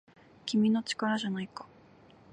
[0.47, 0.81] 「君の！
[0.81, 1.67] 力じゃないか!!」